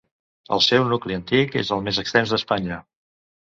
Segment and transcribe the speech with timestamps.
[0.55, 2.83] El seu nucli antic és el més extens d'Espanya.